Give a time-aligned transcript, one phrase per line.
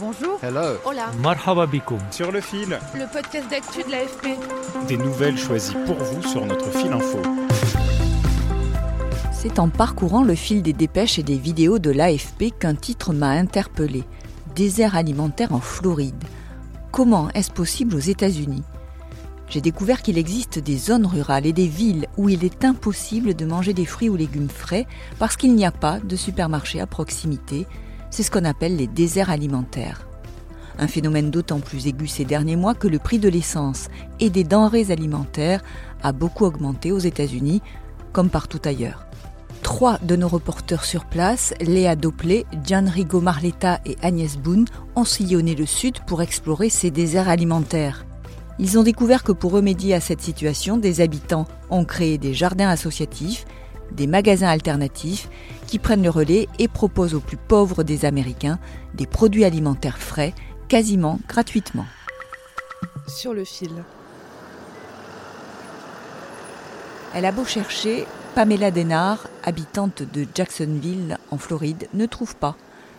[0.00, 0.38] Bonjour.
[0.42, 0.76] Hello.
[0.84, 1.10] Hola.
[1.22, 1.98] Marhaba bikoum.
[2.10, 4.38] Sur le fil, Le podcast d'actu de l'AFP.
[4.86, 7.18] des nouvelles choisies pour vous sur notre fil info.
[9.32, 13.30] C'est en parcourant le fil des dépêches et des vidéos de l'AFP qu'un titre m'a
[13.30, 14.04] interpellé.
[14.54, 16.24] Désert alimentaire en Floride.
[16.92, 18.62] Comment est-ce possible aux États-Unis?
[19.48, 23.46] J'ai découvert qu'il existe des zones rurales et des villes où il est impossible de
[23.46, 24.86] manger des fruits ou légumes frais
[25.18, 27.66] parce qu'il n'y a pas de supermarché à proximité.
[28.10, 30.06] C'est ce qu'on appelle les déserts alimentaires.
[30.78, 33.88] Un phénomène d'autant plus aigu ces derniers mois que le prix de l'essence
[34.20, 35.62] et des denrées alimentaires
[36.02, 37.62] a beaucoup augmenté aux États-Unis,
[38.12, 39.06] comme partout ailleurs.
[39.62, 45.54] Trois de nos reporters sur place, Léa Doplé, Gianrigo Marletta et Agnès Boone, ont sillonné
[45.56, 48.06] le sud pour explorer ces déserts alimentaires.
[48.60, 52.68] Ils ont découvert que pour remédier à cette situation, des habitants ont créé des jardins
[52.68, 53.44] associatifs,
[53.92, 55.28] des magasins alternatifs
[55.66, 58.58] qui prennent le relais et proposent aux plus pauvres des Américains
[58.94, 60.34] des produits alimentaires frais
[60.68, 61.86] quasiment gratuitement.
[63.06, 63.70] Sur le fil.
[67.14, 72.54] Elle a beau chercher, Pamela Denard, habitante de Jacksonville en Floride, ne trouve pas.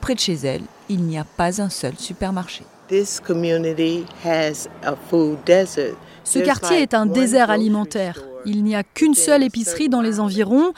[0.00, 2.64] Près de chez elle, il n'y a pas un seul supermarché.
[2.88, 5.94] This community has a food desert.
[6.24, 8.20] Ce quartier est un désert alimentaire.
[8.46, 10.72] Il n'y a qu'une seule épicerie dans les environs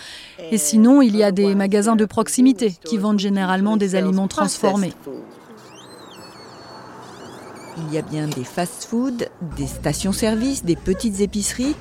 [0.51, 4.93] et sinon il y a des magasins de proximité qui vendent généralement des aliments transformés.
[7.79, 9.25] Il y a bien des fast-foods,
[9.57, 11.75] des stations-service, des petites épiceries,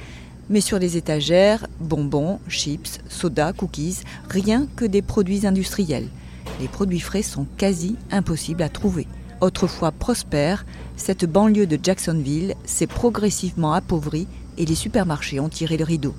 [0.50, 6.08] mais sur les étagères, bonbons, chips, sodas, cookies, rien que des produits industriels.
[6.62, 9.08] Les produits frais sont quasi impossibles à trouver.
[9.42, 15.84] Autrefois prospère, cette banlieue de Jacksonville s'est progressivement appauvrie et les supermarchés ont tiré le
[15.84, 16.14] rideau.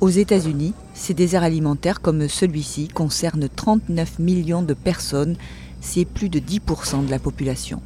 [0.00, 5.36] Aux États-Unis, ces déserts alimentaires comme celui-ci concernent 39 millions de personnes,
[5.80, 7.80] c'est plus de 10% de la population.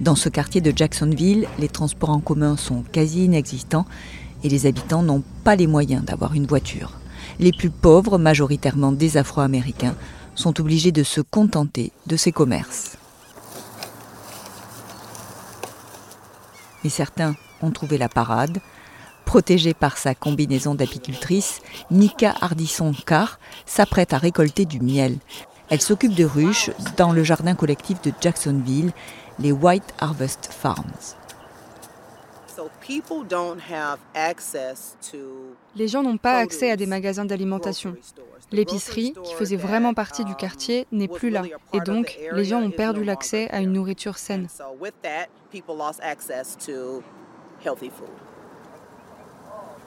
[0.00, 3.86] Dans ce quartier de Jacksonville, les transports en commun sont quasi inexistants
[4.42, 6.92] et les habitants n'ont pas les moyens d'avoir une voiture.
[7.38, 9.96] Les plus pauvres, majoritairement des Afro-Américains,
[10.34, 12.96] sont obligés de se contenter de ces commerces.
[16.82, 18.58] Mais certains ont trouvé la parade.
[19.24, 21.60] Protégée par sa combinaison d'apicultrice,
[21.90, 25.18] Nika Hardisson-Carr s'apprête à récolter du miel.
[25.68, 28.92] Elle s'occupe de ruches dans le jardin collectif de Jacksonville,
[29.38, 31.14] les White Harvest Farms.
[35.76, 37.94] Les gens n'ont pas accès à des magasins d'alimentation.
[38.50, 41.42] L'épicerie, qui faisait vraiment partie du quartier, n'est plus là.
[41.72, 44.48] Et donc, les gens ont perdu l'accès à une nourriture saine.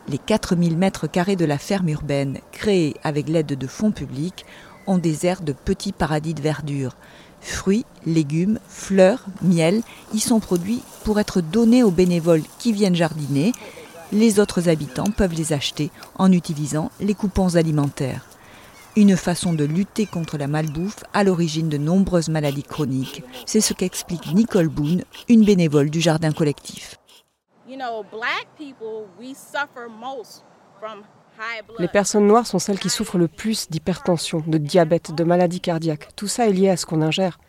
[0.07, 4.45] Les 4000 mètres carrés de la ferme urbaine, créée avec l'aide de fonds publics,
[4.85, 6.95] ont des de petits paradis de verdure.
[7.41, 9.81] Fruits, légumes, fleurs, miel
[10.13, 13.53] y sont produits pour être donnés aux bénévoles qui viennent jardiner.
[14.11, 18.25] Les autres habitants peuvent les acheter en utilisant les coupons alimentaires.
[18.95, 23.23] Une façon de lutter contre la malbouffe à l'origine de nombreuses maladies chroniques.
[23.47, 26.99] C'est ce qu'explique Nicole Boone, une bénévole du jardin collectif.
[31.79, 36.09] Les personnes noires sont celles qui souffrent le plus d'hypertension, de diabète, de maladies cardiaques.
[36.15, 37.39] Tout ça est lié à ce qu'on ingère.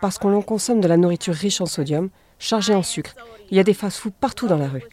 [0.00, 3.14] Parce qu'on consomme de la nourriture riche en sodium, chargée en sucre.
[3.50, 4.84] Il y a des fast-foods partout dans la rue.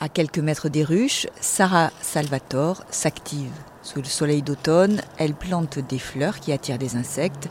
[0.00, 3.52] À quelques mètres des ruches, Sarah Salvatore s'active.
[3.82, 7.48] Sous le soleil d'automne, elle plante des fleurs qui attirent des insectes,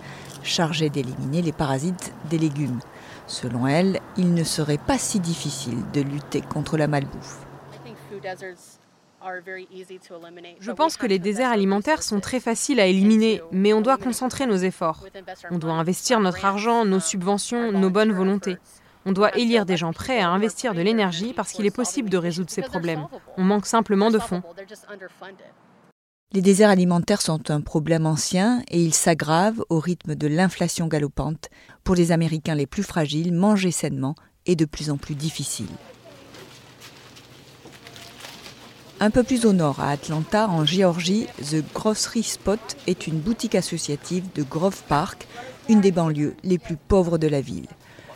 [0.47, 2.79] chargés d'éliminer les parasites des légumes.
[3.27, 7.45] Selon elle, il ne serait pas si difficile de lutter contre la malbouffe.
[10.59, 14.45] Je pense que les déserts alimentaires sont très faciles à éliminer, mais on doit concentrer
[14.45, 15.03] nos efforts.
[15.51, 18.57] On doit investir notre argent, nos subventions, nos bonnes volontés.
[19.05, 22.17] On doit élire des gens prêts à investir de l'énergie parce qu'il est possible de
[22.17, 23.07] résoudre ces problèmes.
[23.37, 24.43] On manque simplement de fonds.
[26.33, 31.49] Les déserts alimentaires sont un problème ancien et ils s'aggravent au rythme de l'inflation galopante.
[31.85, 34.13] Pour les Américains les plus fragiles, manger sainement
[34.45, 35.69] est de plus en plus difficile.
[38.99, 43.55] Un peu plus au nord, à Atlanta, en Géorgie, The Grocery Spot est une boutique
[43.55, 45.27] associative de Grove Park,
[45.69, 47.67] une des banlieues les plus pauvres de la ville.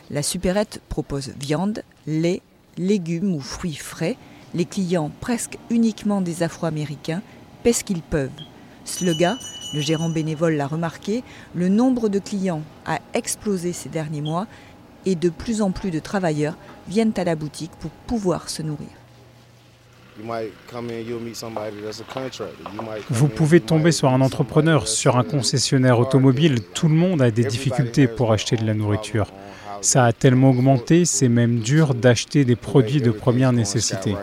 [0.09, 2.41] La supérette propose viande, lait,
[2.77, 4.17] légumes ou fruits frais.
[4.53, 7.21] Les clients, presque uniquement des Afro-Américains,
[7.63, 8.29] paient ce qu'ils peuvent.
[8.85, 9.37] Sluga,
[9.73, 11.23] le gérant bénévole l'a remarqué,
[11.55, 14.47] le nombre de clients a explosé ces derniers mois
[15.05, 18.89] et de plus en plus de travailleurs viennent à la boutique pour pouvoir se nourrir.
[23.09, 26.61] Vous pouvez tomber sur un entrepreneur, sur un concessionnaire automobile.
[26.61, 29.31] Tout le monde a des difficultés pour acheter de la nourriture.
[29.81, 34.15] Ça a tellement augmenté, c'est même dur d'acheter des produits de première nécessité.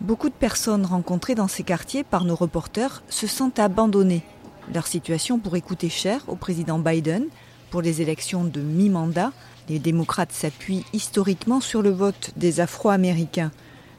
[0.00, 4.24] Beaucoup de personnes rencontrées dans ces quartiers par nos reporters se sentent abandonnées.
[4.72, 7.26] Leur situation pourrait coûter cher au président Biden
[7.70, 9.32] pour les élections de mi-mandat.
[9.68, 13.52] Les démocrates s'appuient historiquement sur le vote des Afro-Américains.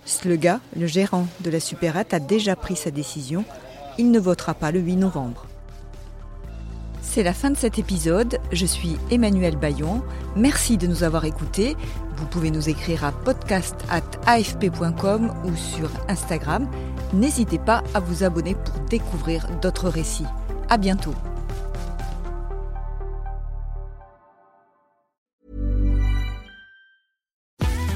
[0.05, 3.45] Sluga, le gérant de la supérette, a déjà pris sa décision.
[3.97, 5.45] Il ne votera pas le 8 novembre.
[7.13, 8.39] C'est la fin de cet épisode.
[8.53, 10.01] Je suis Emmanuel Bayon.
[10.37, 11.75] Merci de nous avoir écoutés.
[12.15, 16.69] Vous pouvez nous écrire à podcast.afp.com ou sur Instagram.
[17.11, 20.23] N'hésitez pas à vous abonner pour découvrir d'autres récits.
[20.69, 21.13] À bientôt.